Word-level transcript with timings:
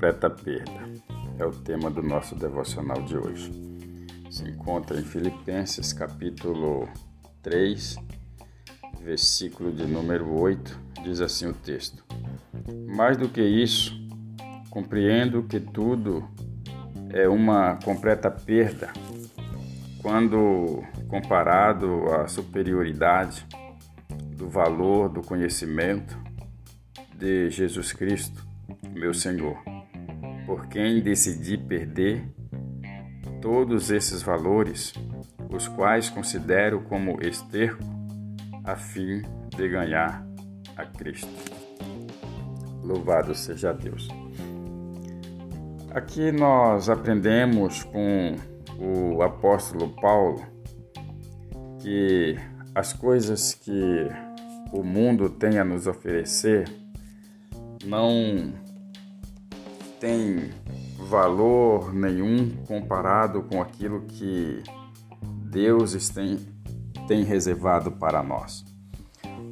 completa 0.00 0.30
perda. 0.30 0.80
É 1.38 1.44
o 1.44 1.50
tema 1.50 1.90
do 1.90 2.02
nosso 2.02 2.34
devocional 2.34 3.02
de 3.02 3.18
hoje. 3.18 3.52
Se 4.30 4.48
encontra 4.48 4.98
em 4.98 5.04
Filipenses, 5.04 5.92
capítulo 5.92 6.88
3, 7.42 7.96
versículo 9.02 9.70
de 9.70 9.84
número 9.84 10.40
8, 10.40 10.80
diz 11.04 11.20
assim 11.20 11.48
o 11.48 11.52
texto: 11.52 12.02
Mais 12.88 13.18
do 13.18 13.28
que 13.28 13.42
isso, 13.42 13.92
compreendo 14.70 15.42
que 15.42 15.60
tudo 15.60 16.26
é 17.10 17.28
uma 17.28 17.76
completa 17.84 18.30
perda 18.30 18.90
quando 20.00 20.82
comparado 21.08 22.06
à 22.14 22.26
superioridade 22.26 23.46
do 24.34 24.48
valor 24.48 25.10
do 25.10 25.20
conhecimento 25.20 26.18
de 27.14 27.50
Jesus 27.50 27.92
Cristo, 27.92 28.48
meu 28.94 29.12
Senhor, 29.12 29.58
por 30.50 30.66
quem 30.66 31.00
decidi 31.00 31.56
perder 31.56 32.24
todos 33.40 33.88
esses 33.88 34.20
valores, 34.20 34.92
os 35.48 35.68
quais 35.68 36.10
considero 36.10 36.80
como 36.88 37.22
esterco, 37.22 37.84
a 38.64 38.74
fim 38.74 39.22
de 39.56 39.68
ganhar 39.68 40.26
a 40.76 40.84
Cristo. 40.84 41.30
Louvado 42.82 43.32
seja 43.32 43.72
Deus. 43.72 44.08
Aqui 45.92 46.32
nós 46.32 46.88
aprendemos 46.88 47.84
com 47.84 48.34
o 48.76 49.22
apóstolo 49.22 49.94
Paulo 50.00 50.44
que 51.78 52.34
as 52.74 52.92
coisas 52.92 53.54
que 53.54 54.08
o 54.72 54.82
mundo 54.82 55.30
tem 55.30 55.60
a 55.60 55.64
nos 55.64 55.86
oferecer 55.86 56.68
não 57.84 58.68
tem 60.00 60.50
valor 60.98 61.92
nenhum 61.92 62.56
comparado 62.66 63.42
com 63.42 63.60
aquilo 63.60 64.00
que 64.06 64.62
Deus 65.44 66.08
tem, 66.08 66.38
tem 67.06 67.22
reservado 67.22 67.92
para 67.92 68.22
nós. 68.22 68.64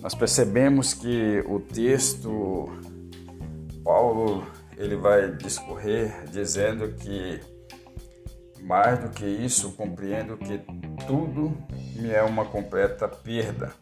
Nós 0.00 0.14
percebemos 0.14 0.94
que 0.94 1.42
o 1.48 1.58
texto, 1.58 2.68
Paulo, 3.82 4.46
ele 4.76 4.94
vai 4.94 5.32
discorrer 5.36 6.24
dizendo 6.30 6.92
que 6.92 7.40
mais 8.62 9.00
do 9.00 9.10
que 9.10 9.24
isso, 9.24 9.72
compreendo 9.72 10.36
que 10.36 10.60
tudo 11.06 11.56
me 11.96 12.10
é 12.10 12.22
uma 12.22 12.44
completa 12.44 13.08
perda 13.08 13.72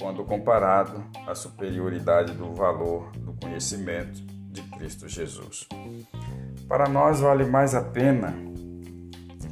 quando 0.00 0.24
comparado 0.24 1.04
à 1.26 1.34
superioridade 1.34 2.32
do 2.32 2.54
valor 2.54 3.10
do 3.12 3.32
conhecimento 3.34 4.39
de 4.50 4.62
Cristo 4.62 5.08
Jesus. 5.08 5.68
Para 6.68 6.88
nós 6.88 7.20
vale 7.20 7.44
mais 7.44 7.74
a 7.74 7.82
pena 7.82 8.34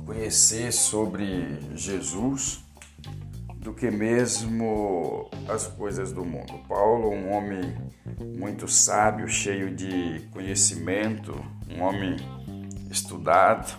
conhecer 0.04 0.72
sobre 0.72 1.58
Jesus 1.76 2.64
do 3.56 3.74
que 3.74 3.90
mesmo 3.90 5.28
as 5.46 5.66
coisas 5.66 6.12
do 6.12 6.24
mundo. 6.24 6.58
Paulo, 6.66 7.10
um 7.10 7.30
homem 7.32 7.76
muito 8.38 8.66
sábio, 8.66 9.28
cheio 9.28 9.74
de 9.74 10.20
conhecimento, 10.30 11.34
um 11.68 11.82
homem 11.82 12.16
estudado, 12.90 13.76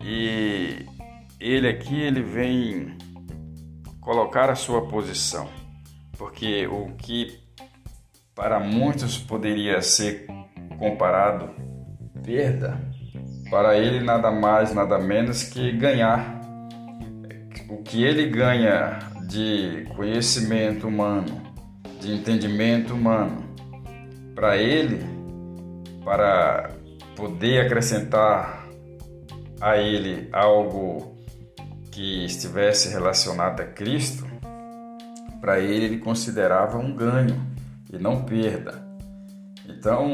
e 0.00 0.86
ele 1.40 1.68
aqui 1.68 2.00
ele 2.00 2.22
vem 2.22 2.96
colocar 4.00 4.48
a 4.48 4.54
sua 4.54 4.86
posição, 4.86 5.48
porque 6.16 6.66
o 6.68 6.94
que 6.94 7.40
para 8.38 8.60
muitos 8.60 9.18
poderia 9.18 9.82
ser 9.82 10.24
comparado 10.78 11.50
perda, 12.24 12.80
para 13.50 13.76
ele 13.76 13.98
nada 13.98 14.30
mais, 14.30 14.72
nada 14.72 14.96
menos 14.96 15.42
que 15.42 15.72
ganhar. 15.72 16.38
O 17.68 17.82
que 17.82 18.04
ele 18.04 18.30
ganha 18.30 19.00
de 19.26 19.84
conhecimento 19.96 20.86
humano, 20.86 21.42
de 22.00 22.12
entendimento 22.14 22.94
humano, 22.94 23.42
para 24.36 24.56
ele, 24.56 25.04
para 26.04 26.70
poder 27.16 27.66
acrescentar 27.66 28.68
a 29.60 29.76
ele 29.78 30.28
algo 30.32 31.16
que 31.90 32.24
estivesse 32.24 32.88
relacionado 32.88 33.60
a 33.62 33.64
Cristo, 33.64 34.24
para 35.40 35.58
ele 35.58 35.86
ele 35.86 35.98
considerava 35.98 36.78
um 36.78 36.94
ganho 36.94 37.47
e 37.92 37.98
não 37.98 38.24
perda. 38.24 38.86
Então, 39.68 40.12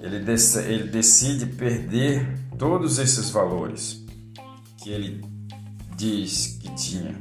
ele, 0.00 0.16
ele 0.16 0.84
decide 0.84 1.46
perder 1.46 2.38
todos 2.58 2.98
esses 2.98 3.30
valores 3.30 4.04
que 4.82 4.90
ele 4.90 5.24
diz 5.96 6.58
que 6.60 6.74
tinha. 6.74 7.14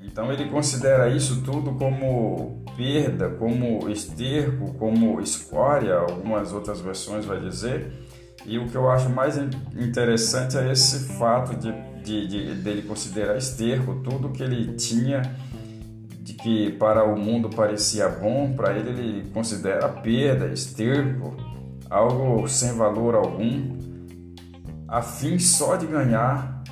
Então, 0.00 0.32
ele 0.32 0.50
considera 0.50 1.08
isso 1.08 1.42
tudo 1.42 1.74
como 1.74 2.64
perda, 2.76 3.30
como 3.30 3.88
esterco, 3.88 4.74
como 4.74 5.20
escória, 5.20 5.96
algumas 5.96 6.52
outras 6.52 6.80
versões 6.80 7.24
vai 7.24 7.40
dizer. 7.40 7.92
E 8.46 8.58
o 8.58 8.66
que 8.66 8.74
eu 8.74 8.90
acho 8.90 9.10
mais 9.10 9.36
interessante 9.36 10.56
é 10.56 10.72
esse 10.72 11.16
fato 11.18 11.54
de, 11.56 11.72
de, 12.02 12.26
de 12.26 12.54
dele 12.54 12.82
considerar 12.82 13.36
esterco 13.36 13.96
tudo 14.02 14.30
que 14.30 14.42
ele 14.42 14.74
tinha 14.74 15.22
de 16.20 16.34
que 16.34 16.72
para 16.72 17.04
o 17.04 17.18
mundo 17.18 17.48
parecia 17.48 18.08
bom, 18.08 18.52
para 18.54 18.76
ele 18.76 18.90
ele 18.90 19.30
considera 19.30 19.88
perda, 19.88 20.46
esterco, 20.48 21.34
algo 21.88 22.46
sem 22.46 22.72
valor 22.72 23.14
algum, 23.14 23.78
a 24.86 25.00
fim 25.00 25.38
só 25.38 25.76
de 25.76 25.86
ganhar 25.86 26.62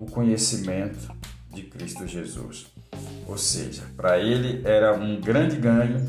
o 0.00 0.06
conhecimento 0.06 1.12
de 1.52 1.62
Cristo 1.62 2.06
Jesus. 2.06 2.66
Ou 3.26 3.36
seja, 3.36 3.82
para 3.96 4.18
ele 4.18 4.62
era 4.66 4.94
um 4.94 5.20
grande 5.20 5.56
ganho 5.56 6.00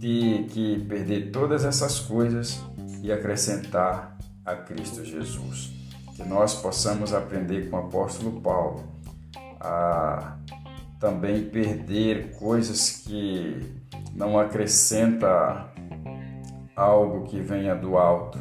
ter 0.00 0.44
que 0.46 0.84
perder 0.88 1.30
todas 1.30 1.64
essas 1.64 1.98
coisas 1.98 2.62
e 3.02 3.10
acrescentar 3.10 4.16
a 4.44 4.54
Cristo 4.54 5.04
Jesus. 5.04 5.72
Que 6.14 6.22
nós 6.22 6.54
possamos 6.54 7.12
aprender 7.12 7.68
com 7.68 7.76
o 7.76 7.80
apóstolo 7.80 8.40
Paulo 8.40 8.84
a 9.60 10.36
também 11.04 11.44
perder 11.44 12.30
coisas 12.38 13.02
que 13.06 13.60
não 14.14 14.38
acrescenta 14.38 15.70
algo 16.74 17.26
que 17.26 17.42
venha 17.42 17.74
do 17.74 17.98
alto, 17.98 18.38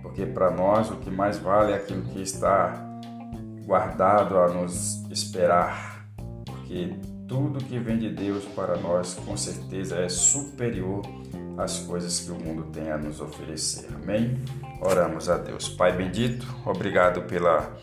porque 0.00 0.24
para 0.24 0.50
nós 0.50 0.90
o 0.90 0.96
que 0.96 1.10
mais 1.10 1.36
vale 1.36 1.72
é 1.72 1.76
aquilo 1.76 2.04
que 2.04 2.22
está 2.22 2.72
guardado 3.66 4.38
a 4.38 4.48
nos 4.48 5.04
esperar, 5.10 6.08
porque 6.46 6.94
tudo 7.28 7.62
que 7.62 7.78
vem 7.78 7.98
de 7.98 8.08
Deus 8.08 8.46
para 8.46 8.78
nós 8.78 9.12
com 9.12 9.36
certeza 9.36 9.96
é 9.96 10.08
superior 10.08 11.02
às 11.58 11.80
coisas 11.80 12.20
que 12.20 12.30
o 12.30 12.34
mundo 12.34 12.70
tem 12.72 12.90
a 12.90 12.96
nos 12.96 13.20
oferecer. 13.20 13.90
Amém? 13.94 14.42
Oramos 14.80 15.28
a 15.28 15.36
Deus. 15.36 15.68
Pai 15.68 15.94
bendito, 15.94 16.46
obrigado 16.64 17.24
pela 17.24 17.76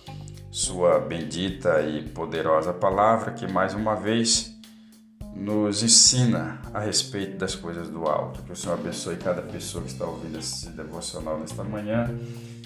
sua 0.54 1.00
bendita 1.00 1.82
e 1.82 2.04
poderosa 2.04 2.72
palavra 2.72 3.32
que 3.32 3.52
mais 3.52 3.74
uma 3.74 3.96
vez 3.96 4.56
nos 5.36 5.82
ensina 5.82 6.62
a 6.72 6.80
respeito 6.80 7.38
das 7.38 7.56
coisas 7.56 7.90
do 7.90 8.06
alto. 8.06 8.44
Que 8.44 8.52
o 8.52 8.56
Senhor 8.56 8.76
abençoe 8.76 9.16
cada 9.16 9.42
pessoa 9.42 9.84
que 9.84 9.90
está 9.90 10.06
ouvindo 10.06 10.38
esse 10.38 10.70
devocional 10.70 11.40
nesta 11.40 11.64
manhã. 11.64 12.08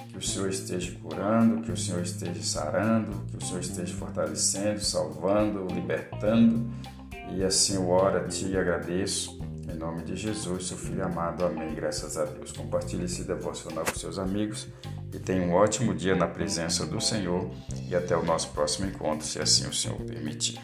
Que 0.09 0.17
o 0.17 0.21
Senhor 0.21 0.49
esteja 0.49 0.91
curando, 1.01 1.61
que 1.61 1.71
o 1.71 1.77
Senhor 1.77 2.01
esteja 2.01 2.43
sarando, 2.43 3.23
que 3.31 3.37
o 3.37 3.41
Senhor 3.41 3.61
esteja 3.61 3.93
fortalecendo, 3.95 4.81
salvando, 4.81 5.65
libertando. 5.73 6.69
E 7.31 7.41
assim 7.41 7.75
eu 7.75 7.89
oro 7.89 8.17
a 8.17 8.27
Ti 8.27 8.47
e 8.47 8.57
agradeço. 8.57 9.39
Em 9.65 9.77
nome 9.77 10.03
de 10.03 10.17
Jesus, 10.17 10.67
seu 10.67 10.77
Filho 10.77 11.05
amado. 11.05 11.45
Amém. 11.45 11.73
Graças 11.73 12.17
a 12.17 12.25
Deus. 12.25 12.51
Compartilhe 12.51 13.05
esse 13.05 13.23
devocional 13.23 13.85
com 13.85 13.97
seus 13.97 14.19
amigos 14.19 14.67
e 15.13 15.19
tenha 15.19 15.43
um 15.43 15.53
ótimo 15.53 15.93
dia 15.93 16.15
na 16.15 16.27
presença 16.27 16.85
do 16.85 16.99
Senhor 16.99 17.49
e 17.87 17.95
até 17.95 18.15
o 18.15 18.23
nosso 18.23 18.49
próximo 18.49 18.87
encontro, 18.87 19.25
se 19.25 19.39
assim 19.39 19.67
o 19.67 19.73
Senhor 19.73 19.97
permitir. 20.01 20.59